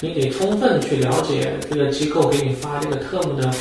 [0.00, 3.52] 你得充分去了解这个机构给你发这个 term 的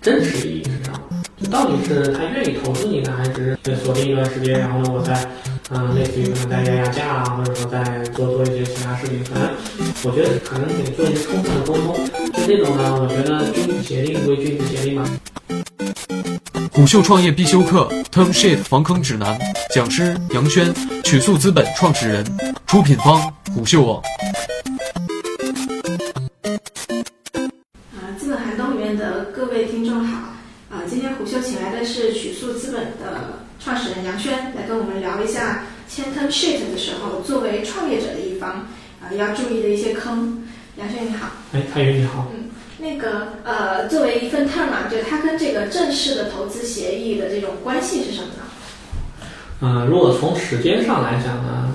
[0.00, 0.98] 真实意义是什么，
[1.38, 5.28] 就到底是他愿意投资你呢，还是锁定一段时间，然后呢我再
[5.70, 9.50] 嗯类似于可能再压压价啊，或者说再做做一些其他事情，反正
[10.02, 11.94] 我觉得可能得做一些充分的沟通。
[12.32, 15.04] 就这种呢，我觉得君子协定归君子协定嘛。
[16.72, 19.38] 虎嗅创业必修课：Term Sheet 防坑指南，
[19.74, 20.72] 讲师杨轩，
[21.04, 22.24] 曲速资本创始人，
[22.66, 24.02] 出品方虎嗅网。
[31.30, 38.66] 啊，今天虎嗅请来的是曲速资本的创始人杨轩，来跟我们聊一下签 term sheet 的时候，作为创业者的一方，
[39.00, 40.42] 啊，要注意的一些坑。
[40.76, 42.26] 杨轩你好，哎，太云你好。
[42.34, 42.50] 嗯
[42.82, 48.42] 那个呃，作为一份 term 嘛，就它跟这个正式的投资协议的这种关系是什么呢？
[49.60, 51.74] 嗯，如果从时间上来讲呢，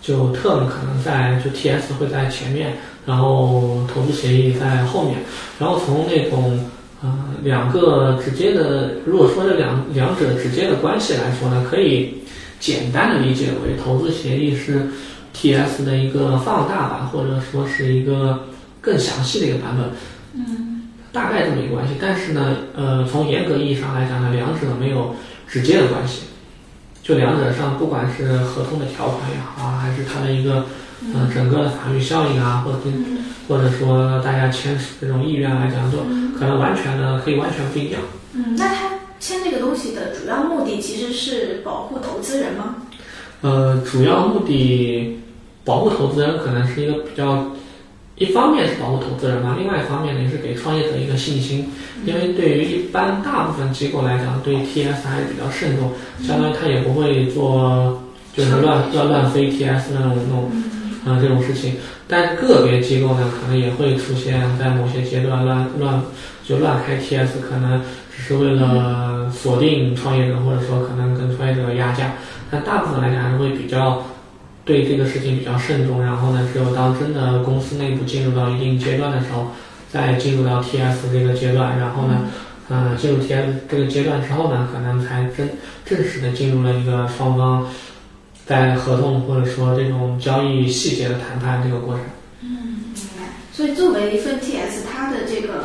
[0.00, 2.72] 就 term 可能在就 TS 会在前面，
[3.04, 5.18] 然后投资协议在后面。
[5.58, 6.58] 然后从那种
[7.06, 12.14] 呃两个直接的，如果说这两两者直接的关系来说呢，可以
[12.58, 14.88] 简单的理解为投资协议是
[15.34, 18.48] TS 的一个放大版，或者说是一个
[18.80, 19.86] 更详细的一个版本。
[20.34, 25.14] 嗯，大概这么一个关系，但是呢，呃，从严格意义上来讲呢，两者没有
[25.46, 26.22] 直接的关系。
[27.02, 30.66] 就两者上，不管是合同的条款也好啊，还是它的一个
[31.14, 32.78] 呃整个的法律效应啊，或者
[33.48, 35.98] 或者说大家签署这种意愿来讲，就
[36.38, 38.00] 可能完全的可以完全不一样。
[38.34, 42.76] 嗯，那他签这个东西的主要目的其实是保护投资人吗？
[43.42, 45.18] 呃，主要目的
[45.64, 47.46] 保护投资人可能是一个比较。
[48.18, 51.68] 一方面是保护投资人嘛，另外一方面呢也是给创业者一个信心，
[52.06, 55.92] 因为对于一般大部分机构来讲，对 TS 还是比较慎重，
[56.26, 58.02] 相当于他也不会做
[58.34, 60.50] 就是乱乱乱飞 TS 那种那种
[61.06, 61.76] 嗯这种事情，
[62.06, 66.02] 但个别机构呢可能也会出现在某些阶段乱乱
[66.44, 67.80] 就乱开 TS，可能
[68.14, 72.12] 只是为了锁定创业者，或者说可能跟创业者压价，
[72.50, 74.04] 但大部分来讲还是会比较。
[74.66, 79.52] 对这个事情比较慎重，然后呢，只有当真的公司内部进入到一定阶段的时候，
[79.88, 82.22] 再进入到 TS 这个阶段，然后呢，
[82.68, 85.50] 嗯，进入 TS 这个阶段之后呢，可能才真
[85.84, 87.64] 正式的进入了一个双方
[88.46, 92.02] 在合同或者说这种交易细节的谈判这个过程。
[92.40, 92.48] 嗯，
[92.94, 93.28] 明白。
[93.52, 95.64] 所以作为一份 TS，它的这个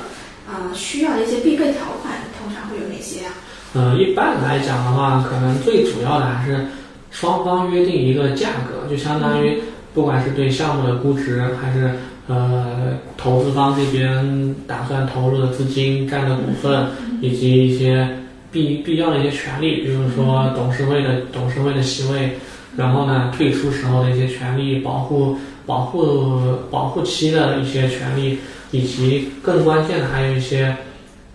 [0.49, 3.31] 呃需要的一些必备条款，通常会有哪些啊？
[3.73, 6.65] 嗯，一般来讲的话，可能最主要的还是。
[7.13, 9.61] 双方约定一个价格，就相当于
[9.93, 11.91] 不管是对项目的估值，还是
[12.27, 16.87] 呃投资方这边打算投入的资金、占的股份，
[17.21, 18.07] 以及一些
[18.49, 22.39] 必必要的一些权利，比如说董事会的董事会的席位，
[22.77, 26.39] 然后呢退出时候的一些权利，保护保护
[26.69, 28.39] 保护期的一些权利，
[28.71, 30.75] 以及更关键的还有一些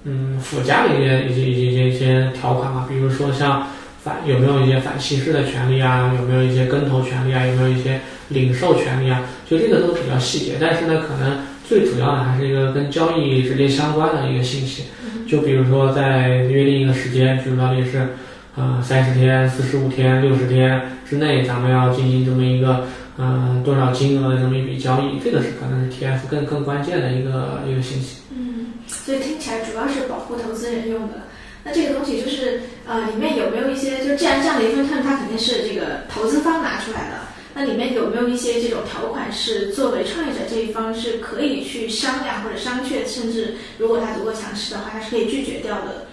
[0.04, 3.66] 嗯附加的一些一些一些一些条款嘛，比如说像。
[4.06, 6.14] 反有没有一些反歧视的权利啊？
[6.16, 7.44] 有没有一些跟投权利啊？
[7.44, 7.98] 有没有一些
[8.28, 9.24] 领受权利啊？
[9.50, 11.38] 就这个都比较细节，但是呢，可能
[11.68, 14.84] 最主要的还是一个跟交易直接相关的一个信息。
[15.26, 18.10] 就比如说在约定一个时间，比如到底是，
[18.56, 22.86] 呃，三十天、四十五天、六十天之内，咱们要进行这么一个，
[23.18, 28.22] 嗯，多少金额的这么一笔交易，这个是可能是 T F 更更关键的一个一个信息。
[28.30, 31.24] 嗯，所以听起来主要是保护投资人用的。
[31.64, 37.18] 那这个东西就是，呃，里面有没有一些，就既然这样的一份 term，它肯定是这个投资方拿出来的，
[37.54, 46.06] 那里面有没有一些这种条款是作为创业者这一方是可以去商量或者商榷，甚至如果他足够强势的话，他是可以拒绝掉的。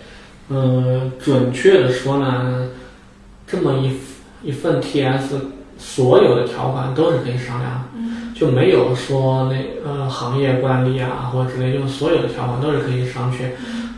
[0.49, 2.67] 嗯，准确的说呢，
[3.47, 3.97] 这么一
[4.47, 5.39] 一份 TS，
[5.77, 7.83] 所有的条款都是可以商量，
[8.35, 13.49] 就没有说那呃行业惯例啊或者之类，就所有的条款都是可以商榷。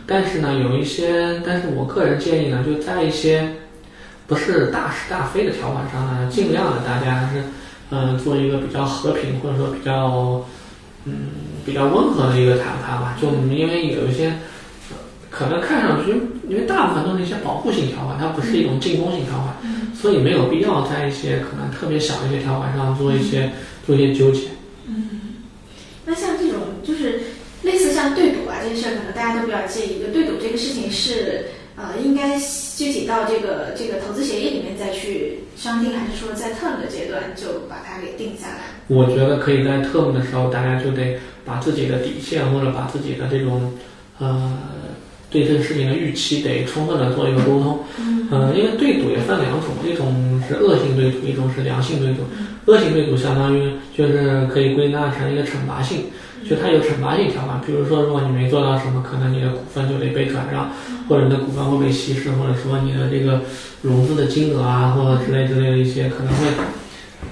[0.06, 3.54] 但是呢，有一些，但是我个人建议呢，就在一些
[4.28, 7.42] 不是大是大非的条款上呢，尽量的大家还是，
[7.90, 10.44] 嗯，做一个比较和平或者说比较，
[11.06, 11.12] 嗯，
[11.64, 13.16] 比较温和的一个谈判吧。
[13.20, 14.32] 就因为有一些，
[15.36, 16.12] 可能看上去，
[16.48, 19.54] 因为大部分都是一些保护性条款，它不是一种进攻性条款，
[19.94, 23.50] 所以没有必要在一些可能特别小的一些条款上做一些
[23.86, 24.48] 做一些纠结。
[24.86, 25.44] 嗯，
[26.06, 27.20] 那像这种就是
[27.62, 30.00] 类似像对赌啊这些事儿，可能大家都比较介意。
[30.00, 31.44] 就对赌这个事情是
[31.76, 32.38] 呃，应该
[32.74, 38.60] 具体到这个这个投资协议里面再去商定，还是说在 term 的阶段就把它给定下来？
[38.86, 43.74] 我觉得可以在 term 的时候，大家就得把自己的底线或者把自己的这种
[44.18, 44.58] 呃
[45.36, 47.80] 对这个事情的预期得充分的做一个沟通。
[48.30, 52.22] 呃，因为对赌也分两种，一种是恶性对赌，一种是良性对赌。
[52.64, 56.06] 恶性对赌相当于就是可以归纳成一个惩罚性，
[56.48, 60.72] 就它有惩罚性条款，比如说如果你没做到什么，可能你的股份就得被转让，
[61.08, 63.42] 或者你的股份会被稀释，或者说你的这个
[63.82, 66.46] 融资的金额啊，或者之类之类的一些可能会。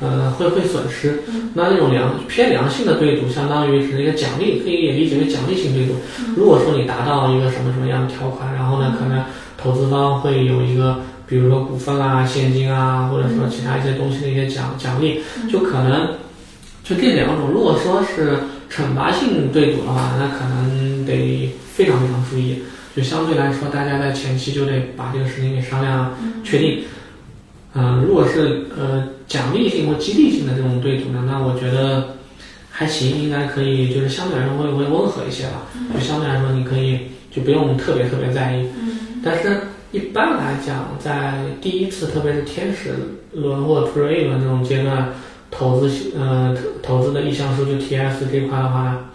[0.00, 1.22] 呃，会会损失。
[1.54, 5.94] 那那种良偏良性的对赌，相当于是一个奖励，可以也理解为奖励性对赌。
[6.36, 9.22] 如果说你达到一个什么什么样的条款，然后呢，可能
[9.56, 15.20] 投资方会有一个，比如说股份啊、现金啊，或者说其他一些东西的一些奖奖励，
[15.50, 16.08] 就可能
[16.82, 17.48] 就这两种。
[17.52, 18.38] 如果说是
[18.70, 22.62] 惩罚性对赌的话，那可能得非常非常注意。
[22.96, 26.78] 就相对来说，大家在前期就得把这个事情给商量确定。
[26.78, 26.84] 嗯，
[28.06, 32.16] 如果是呃奖励性或激励性的这种对赌呢，那我觉得
[32.70, 35.62] 还行，应该可以，就是相对来说会会温和一些吧。
[35.92, 36.98] 就相对来说，你可以
[37.30, 38.68] 就不用特别特别在意。
[38.80, 39.20] 嗯。
[39.24, 39.60] 但是
[39.90, 42.94] 一般来讲，在第一次，特别是天使
[43.32, 45.12] 轮或者 Pre 轮这种阶段，
[45.50, 49.10] 投资呃投资的意向数据 TS 这块的话，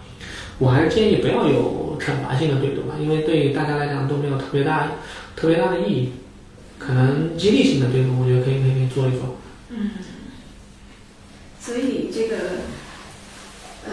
[0.58, 4.88] 我还是建议不要有惩罚性的对赌吧，因为对大家来讲都没有特别大
[5.36, 6.12] 特别大的意义。
[6.80, 9.36] 可能激励性的对赌，我觉得可以可以可以做一做。
[9.68, 9.90] 嗯，
[11.60, 12.36] 所以这个
[13.86, 13.92] 呃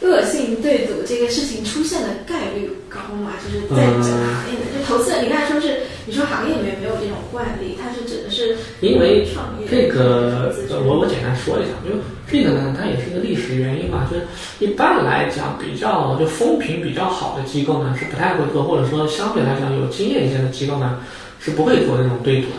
[0.00, 3.32] 恶性对赌这个事情出现的概率高吗？
[3.44, 10.54] 就是在整个行业的，就投资人，你刚才说是你说行业里面没有这种惯例，它是指的是因为创业这个，
[10.86, 11.94] 我我简单说一下，就
[12.30, 14.08] 这个呢，它也是一个历史原因嘛。
[14.10, 14.26] 就是
[14.58, 20.98] 一般来讲，比较就风评比较好的机构呢，是不太会做，或者说相对来讲有经验一些的机构呢。
[21.40, 22.56] 是不会做这种对赌的，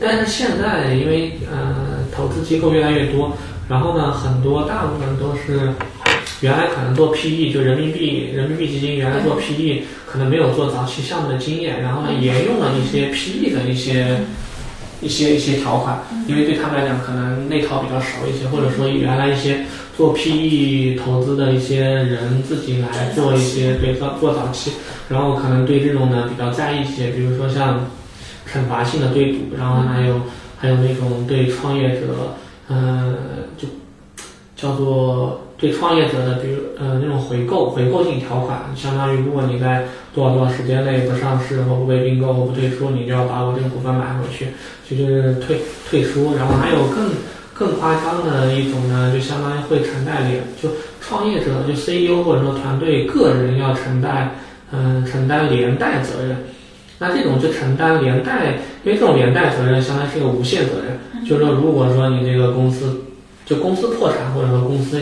[0.00, 3.36] 但是现在因为呃投资机构越来越多，
[3.68, 5.72] 然后呢很多大部分都是
[6.40, 14.18] 原来可能做 PE 就人民币人民币基金原来做 PE 可能没有做早期项目的经验，然后呢沿用了一些 PE 的一些
[15.00, 19.64] 一些一些条款，因为对他们来讲可能那套比较熟一些，或者说原来一些
[19.96, 24.72] 做 PE 投资的一些人自己来做一些对做做早期。
[25.08, 27.86] 然后可能对这种呢比较在意一些，比如说像
[28.50, 30.20] 惩罚性的对赌，然后还有
[30.58, 32.36] 还有那种对创业者，
[32.68, 33.16] 嗯，
[33.58, 33.68] 就
[34.56, 39.84] 叫做对创业者的，比如呃那种回购回购性条款，相当于如果你在
[40.14, 44.46] 多少多少时间内不上市或不被并购或不退出，你就要把我这个股份买回去，
[44.88, 45.58] 就是退
[45.90, 46.34] 退出。
[46.36, 47.10] 然后还有更
[47.54, 50.70] 更夸张的一种呢，就相当于会承担连就
[51.00, 54.32] 创业者就 CEO 或者说团队个人要承担。
[54.74, 56.34] 嗯，承担连带责任，
[56.98, 58.54] 那这种就承担连带，
[58.84, 63.02] 因为这种连带责任相当于是一个无限责任，就是说，如果说你这个公司
[63.44, 64.98] 就公司破产，或者说公司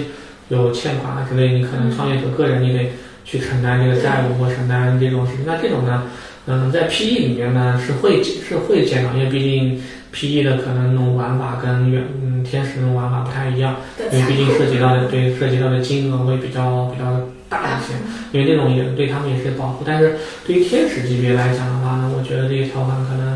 [0.49, 2.91] 有欠款啊之类，你可能创业者个人你得
[3.25, 5.45] 去承担这个债务或承担这种事情。
[5.47, 6.03] 那这种呢，
[6.47, 9.81] 嗯，在 PE 里面呢是会是会见到，因为毕竟
[10.13, 13.77] PE 的可能那种玩法跟原嗯天使那种玩法不太一样，
[14.13, 17.21] 因为毕竟涉及到的对涉及到的金额会比较比较。
[17.51, 17.95] 大一些，
[18.31, 19.83] 因为那种也对他们也是保护。
[19.85, 20.15] 但是
[20.47, 23.33] 对于天使级别来讲的话呢，我觉得这些条款可能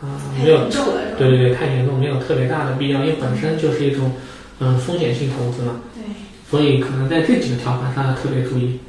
[0.00, 0.68] 啊没有
[1.16, 4.10] 对对对太严重，没有特别大的必要，因为本身就是一种
[4.58, 5.74] 嗯风险性投资嘛。
[5.94, 6.02] 对。
[6.50, 8.80] 所以可能在这几个条款上要特别注意。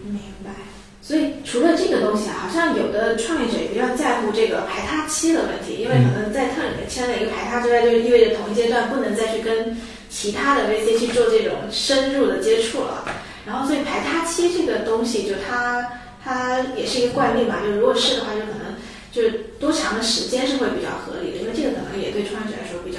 [1.54, 9.78] 除了这个东西啊，好像有的创业者也比较在乎这个排他期的问题，因为可能在特里面签了一个排他之外，就意味着同一阶段不能再去跟
[10.10, 13.06] 其他的 VC 去做这种深入的接触了。
[13.45, 15.88] 然后，所以排他期这个东西，就它
[16.26, 17.57] 它也是一个惯例嘛。
[17.64, 18.74] 就如果是的话，就可能
[19.12, 19.22] 就
[19.60, 22.98] 多长的时间是会比较合理的，因为这个可能也对创业者来说比较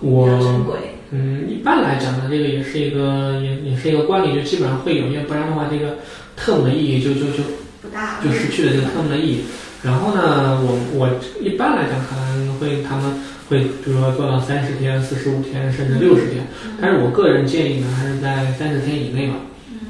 [0.00, 0.98] 比较珍贵。
[1.12, 5.98] 嗯，一般来讲呢，这个也是一个也也是一个惯例，就基本上会有，因为不然的话，这个
[6.36, 7.63] term 的意义就就就不
[7.94, 9.44] 大，就失去了这个 term 的意义。
[9.84, 11.08] 然后呢，我我
[11.40, 16.46] 一般来讲可能会他们会比如说做到三十天、四十五天，甚至六十天。
[16.80, 19.36] 但是我个人建议呢，还是在三十天以内吧。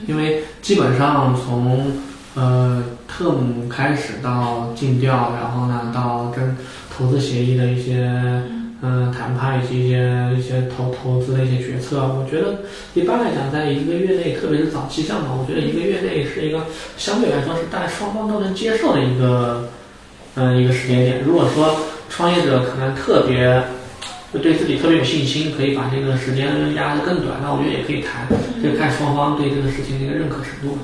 [0.06, 1.92] 因为基本上从
[2.34, 6.56] 呃特姆开始到尽调，然后呢到跟
[6.94, 8.42] 投资协议的一些
[8.84, 12.60] 嗯谈判以及一些一些投投资的一些决策，我觉得
[12.92, 16.66] 一般来讲，在一个月内，特别是早期项目，我觉得一个月内是一个
[16.98, 19.70] 相对来说是大家双方都能接受的一个
[20.34, 21.22] 嗯一个时间点。
[21.24, 23.64] 如果说创业者可能特别。
[24.34, 28.26] 就对自己特别有信心，可以把这个时间压得更短，那我觉得也可以谈，
[28.60, 30.76] 就看双方对这个事情的一个认可程度。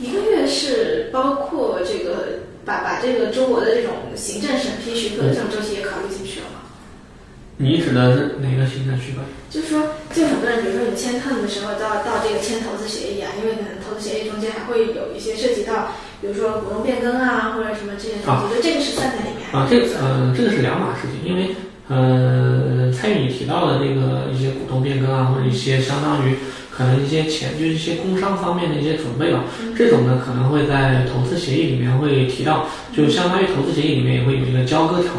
[0.00, 6.65] 一个月是包括这个把把这个中国的这种行政审批许可的这种周期也考虑进去了吗？
[7.58, 9.24] 你指的是哪个行政许可？
[9.48, 9.80] 就是说，
[10.12, 15.88] 就很多人，比如说你签 term 的时候，到到这个签投资协议啊，因为可能投资协议中间还会有一些涉及到
[16.20, 19.48] 比如说股东变更啊，或者什么这些东西，我觉得这个是算在里面。
[19.52, 21.56] 啊，这个呃，这个是两码事情，因为
[21.88, 26.36] 呃，参与你提到的这个一些股东变更啊，或者一些相当于
[26.70, 29.44] 可能一些钱，就是一些工商方面的一些准备吧，
[29.74, 35.12] 这种呢可能会在投资协议里面会提到，就相当于投资协议里面也会有一个交割条。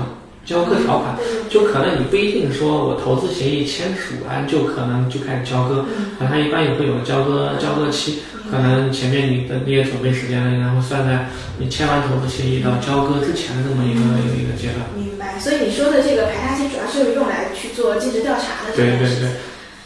[0.47, 1.17] 交割条款，
[1.49, 5.85] 就可能你不一定说我投资协议签署完就可能就开始交割，
[6.17, 11.27] 可能它一般也会有交割交割期，可能前面你的那些准备时间，然后算在
[11.59, 14.79] 你签完投资协议到交割之前的这么一个一个一个阶段。
[14.95, 18.73] 明白，所以你说的这个排他期主要是用来去做尽职调查的。
[18.73, 19.29] 对对对。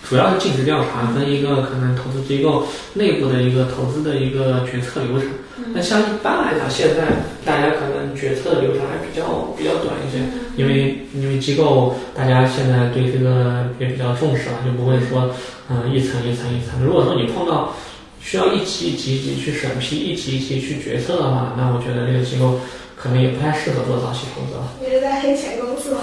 [0.09, 2.65] 主要是尽职调查跟一个可能投资机构
[2.95, 5.29] 内部的一个投资的一个决策流程。
[5.73, 10.17] 那像一般来讲，现在大家可能决策的流程还比较比较短一些，
[10.61, 15.33] 因为因为机构大家现在对这个也比较重视了，就不会说
[15.69, 16.83] 嗯一层一层一层。
[16.83, 17.75] 如果说你碰到
[18.21, 22.59] 需要一级一级一级去审批、一级一级去决策的话，那我觉得这个机构
[22.95, 24.71] 可能也不太适合做早期投资了。
[24.79, 26.01] 你是在黑钱公司吗？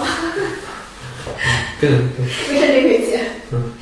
[1.79, 1.97] 对 对。
[2.47, 3.17] 不是这个意思。
[3.51, 3.73] 嗯。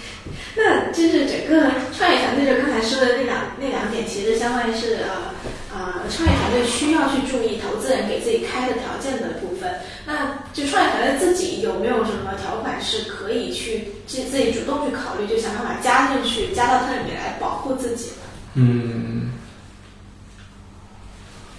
[0.56, 5.32] 那就是整个创业团队，就刚才说的那两那两点，其实相当于是呃
[5.72, 9.70] 呃，创业团队需要去注意投资人给自己开的条件的部分。
[10.06, 18.14] 那就创业团队自己有没有什么条款是可以去自自己主动去考虑，就想办法加进去，加到它里面来保护自己？
[18.56, 19.34] 嗯，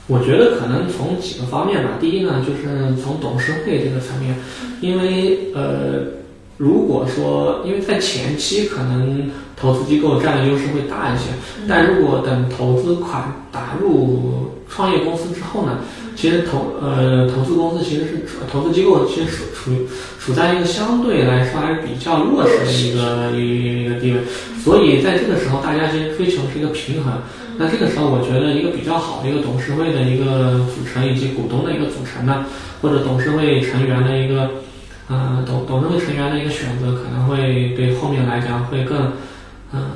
[0.08, 1.92] 我觉得可能从几个方面吧。
[2.00, 4.34] 第一呢，就是从董事会这个层面，
[4.80, 6.17] 因为呃。
[6.58, 11.26] 如果说，因为在前期可能投资机构占的优势会大一些，
[11.68, 15.78] 但如果等投资款打入创业公司之后呢，
[16.16, 19.86] 其实投呃投资公司其实是投资机构其实处处于
[20.18, 24.18] 处在一个相对来说还是比较弱势的一个一一个地位，
[24.64, 27.12] 所以在这个时候大家其实追求是一个平衡。
[27.56, 32.46] 那这个时候我觉得一个比较好的一个董事会的一个组成以及股东的一个组成呢，
[32.82, 34.50] 或者董事会成员的一个。
[35.10, 39.12] 嗯，董董事会成员的一个选择可能会对后面来讲会更，
[39.72, 39.92] 嗯，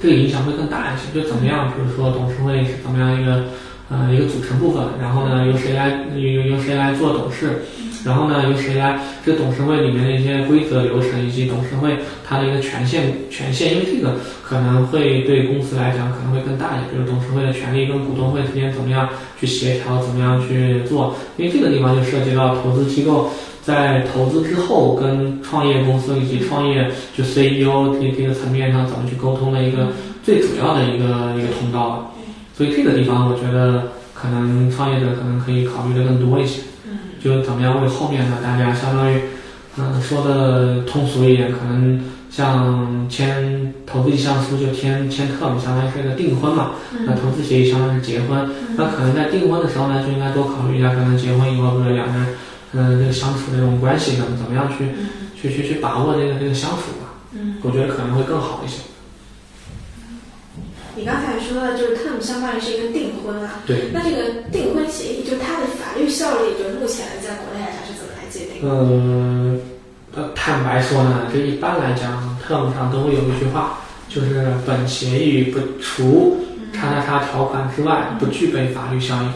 [0.00, 1.12] 这个影响会更大一些。
[1.12, 3.44] 就怎么样，比如说董事会是怎么样一个，
[3.90, 7.64] 呃，一个组成部分，然后呢，由谁来由由谁来做董事，
[8.02, 16.92] 然后呢，由谁来这董事会里面的一些规则流程以及董事会它的一个权限权限，因为这个可能会对公司来讲可能会更大一些。
[16.92, 19.06] 比如董事会的权利跟股东会之间怎么样
[19.38, 23.30] 去协调，怎么样去做，因为这个地方就涉及到投资机构。
[23.66, 29.88] 在投资之后，跟创业公司以及创业就 CEO 这这个层面上怎么去沟通的一个
[30.22, 32.06] 最主要的一个一个通道了。
[32.56, 36.62] 所以这个地方，我觉得可能创业者可能可以考虑的更多一些。
[37.20, 39.18] 就怎么样为后面的大家相当于，
[39.78, 46.70] 嗯，说的通俗一点，可能像签投资意向书就签签特嘛，相当于是一个订婚嘛。
[47.04, 52.28] 那投资协议相当于是结婚，那可能在订婚的时候呢，就应该多考虑一下，可能结婚以后或者两个人。
[52.76, 54.90] 嗯，这个相处的这种关系怎么怎么样去，
[55.40, 57.14] 去去去把握这个这个相处吧？
[57.32, 58.82] 嗯，我觉得可能会更好一些。
[60.98, 63.60] 你刚才说的就是 term 相当于是一个订婚啊。
[63.66, 63.90] 对。
[63.92, 68.62] 那这个订婚协议，就它的法律效力，就目前在国内来讲是怎么来界定？
[68.62, 69.60] 嗯，
[70.34, 76.38] 坦白说呢，这一般来讲，term 上都会有一句话，就是本协议不除
[76.72, 79.32] 叉叉叉条款之外，不具备法律效应。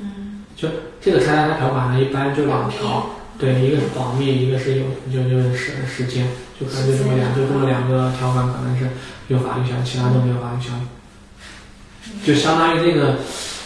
[0.00, 0.21] 嗯。
[0.62, 0.68] 就。
[1.04, 6.28] 这个叉叉叉条款呢，一般就两条，对，一个是保密，一个是有就就是时时间，
[6.60, 8.86] 就可能就这么两就这么两个条款可能是
[9.26, 10.86] 有法律效应，其他都没有法律效应。
[12.24, 13.16] 就相当于这个，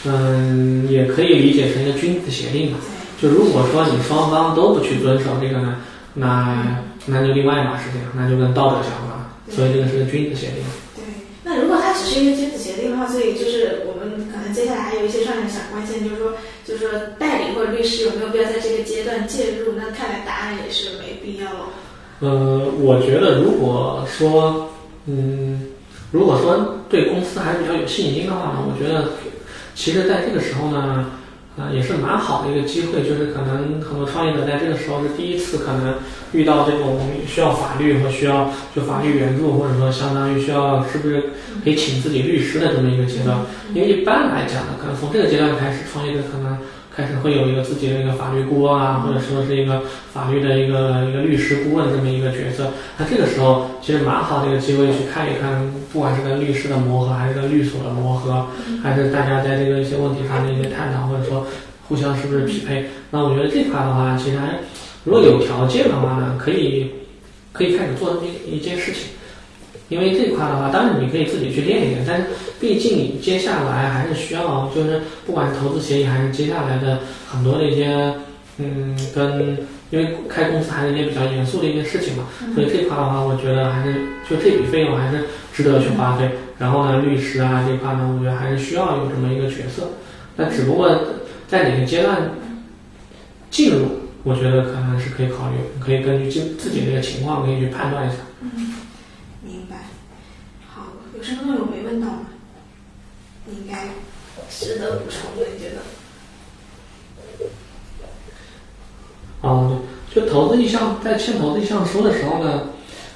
[0.07, 2.79] 嗯，也可以理解成一个君子协定吧。
[3.21, 5.77] 就如果说你双方都不去遵守这个呢，
[6.15, 9.29] 那那就另外一码事情，那就跟道德相关了。
[9.51, 10.65] 所以这个是个君子协定。
[10.97, 11.05] 对，
[11.45, 13.96] 那如果它只是一个君子协定的话，所以就是我
[14.57, 16.33] 接下来还有一些上面想关键，就是说。
[16.65, 19.75] 就是说，代理或者律师有没有必要在这个阶段介入？
[19.77, 21.69] 那看来答案也是没必要了。
[22.19, 24.69] 呃，我觉得如果说，
[25.07, 25.69] 嗯，
[26.11, 29.11] 如果说对公司还是比较有信心的话呢，我觉得，
[29.77, 31.11] 其实在这个时候呢。
[31.59, 35.95] 啊，也是蛮好的一个机会，就是可能很多创业者在这个时候是第一次可能
[36.33, 41.31] 遇到这种需要法律和需要就法律援助，或者说相当于需要是不是
[41.65, 43.39] 可以请自己律师的这么一个阶段。
[43.75, 46.59] 因为一般来讲呢，可能从这个阶段开始，创业者可能。
[46.97, 49.83] 开始会有一个自己的一个法律顾问啊，或者说是一个
[50.15, 52.73] 法律的一个一个律师顾问这么一个角色。
[52.97, 58.47] 那这个时候其实蛮好的一个机会去看一看，不管是跟律师的磨合，还是跟律所的磨合，
[58.83, 61.47] 还是大家在这个一些问题上的一些探讨，或者说
[61.87, 62.87] 互相是不是匹配。
[63.11, 64.61] 那我觉得这块的话，其实还
[65.05, 66.91] 如果有条件的话呢，可以
[67.53, 69.03] 可以开始做这么一件事情。
[69.89, 72.25] 因为这块的话，当然你可以自己去练一练，但是
[72.61, 77.01] 毕竟你接下来还是需要，就是不管是投资协议还是接下来的
[77.31, 78.15] 很多的一些，
[78.59, 79.59] 嗯，跟
[79.91, 82.25] 因为开公司还是一件比较严肃的一件事情嘛，
[82.55, 83.95] 所以这块的话，我觉得还是
[84.29, 85.25] 就这笔费用还是
[85.55, 86.29] 值得去花费。
[86.59, 89.91] 然后呢，律师啊这块呢，我觉得还是需要有这么一个角色。
[90.37, 90.89] 那只不过
[91.47, 92.31] 在哪个阶段
[93.51, 93.87] 进入，
[94.25, 98.17] 我觉得可能是可以考虑，可以根据自自己这个情况可以去判断一下。
[101.29, 101.35] 嗯，明白。
[101.35, 102.27] 好，有什么东西我没问到吗？
[103.49, 103.89] 应该
[104.51, 105.77] 值得补充的，你觉得？
[109.43, 109.81] 哦，
[110.13, 112.65] 对，就投资意向，在签投资意向书的时候呢，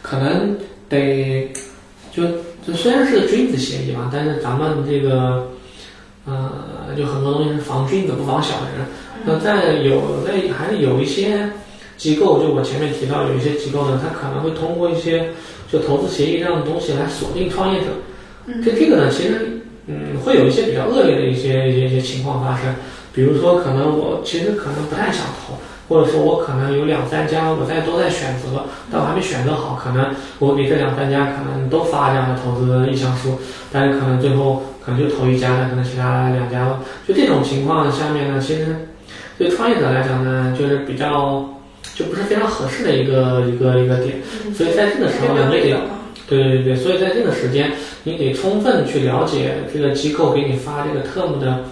[0.03, 0.57] 可能
[0.89, 1.53] 得
[2.13, 2.25] 就
[2.67, 5.51] 就虽然是君子协议嘛，但是咱们这个
[6.27, 8.87] 呃，就很多东西是防君子不防小人。
[9.25, 11.51] 那在有在还是有一些
[12.01, 15.29] 机构，就我前面提到有一些机构呢，它可能会通过一些
[15.71, 17.89] 就投资协议这样的东西来锁定创业者。
[18.47, 22.75] 嗯这这个呢，其实嗯，会有一些比较恶劣的一些一些一些情况发生。
[23.13, 33.39] 比如说，可能我其实可能不太想投，或者说我可能有两三家我在都在选择，但我还没选择好，可能我给这两三家可能都发这样的投资意向书，
[33.71, 38.89] 但是可能最后可能就投一家了，可能其他两家就这种情况下面呢，其实
[39.37, 41.45] 对创业者来讲呢，就是比较
[42.01, 44.17] 就不是非常合适的一个一个一个点。
[44.47, 45.77] 嗯所以在这个时候呢，你得
[46.27, 47.73] 对对对，所以在这个时间，
[48.05, 51.65] 你得充分去了解这个机构给你发这个特目的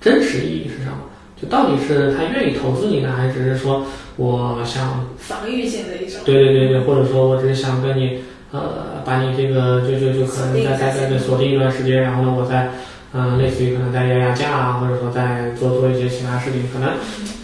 [0.00, 0.98] 真实意义是什么，
[1.40, 3.86] 就到底是他愿意投资你呢，还是只是说
[4.16, 6.20] 我想防御性的一种。
[6.24, 8.18] 对对对对，或者说我只是想跟你
[8.50, 12.70] 呃把你这个就就就可能再再再再锁定一段时间，然后呢我再
[13.12, 16.92] 嗯、类似于可能在压压价啊，或者说在做做一些其他事情，可能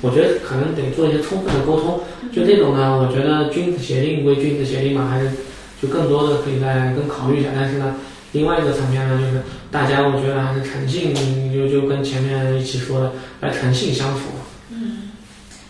[0.03, 2.01] 我觉得可能得做一些充分的沟通。
[2.33, 5.31] 就这种呢，我觉得君子协定归君子协定嘛，还是
[5.81, 7.51] 就更多的可以再更考虑一下。
[7.55, 7.97] 但是呢，
[8.33, 11.15] 另外一个层面呢，就是大家我觉得还是诚信，
[11.51, 14.21] 就就跟前面一起说的，来诚信相处。
[14.71, 15.13] 嗯，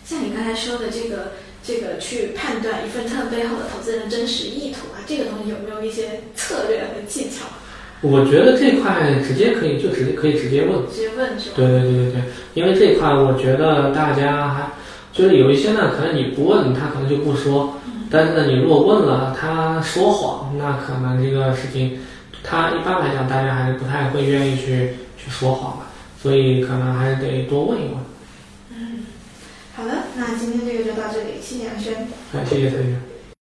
[0.04, 1.32] 像你刚才说的这个
[1.62, 7.46] 这个去判断一份特背后的投资人的真实意图啊，这个东西有没有一些策略和技巧？
[8.04, 10.86] 我觉得这块直接可以就直接可以直接问。
[10.92, 11.56] 直接问是吧？
[11.56, 14.68] 对对对对对，因为这块我觉得大家还
[15.10, 21.98] 就是有一些呢，可能你不问他可能就不说，但是呢，你如果问了他说谎，那可能这个事情
[22.42, 25.86] 他一般来讲大家还是不太会愿意去去说谎的，
[26.20, 27.94] 所以可能还是得多问一问。
[28.76, 29.06] 嗯
[29.74, 32.06] 好的，那今天这个就到这里，谢谢杨轩。
[32.34, 32.94] 哎，谢谢陈宇。